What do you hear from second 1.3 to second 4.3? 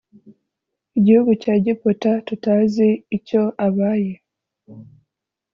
cya egiputa tutazi icyo abaye